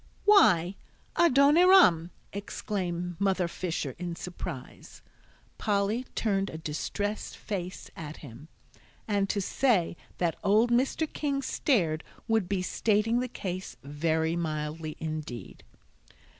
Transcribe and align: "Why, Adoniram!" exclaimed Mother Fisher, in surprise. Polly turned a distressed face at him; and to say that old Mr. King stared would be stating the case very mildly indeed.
"Why, 0.25 0.77
Adoniram!" 1.15 2.09
exclaimed 2.33 3.17
Mother 3.19 3.47
Fisher, 3.47 3.93
in 3.99 4.15
surprise. 4.15 5.03
Polly 5.59 6.05
turned 6.15 6.49
a 6.49 6.57
distressed 6.57 7.37
face 7.37 7.91
at 7.95 8.17
him; 8.17 8.47
and 9.07 9.29
to 9.29 9.39
say 9.39 9.95
that 10.17 10.37
old 10.43 10.71
Mr. 10.71 11.05
King 11.13 11.43
stared 11.43 12.03
would 12.27 12.49
be 12.49 12.63
stating 12.63 13.19
the 13.19 13.27
case 13.27 13.77
very 13.83 14.35
mildly 14.35 14.97
indeed. 14.99 15.63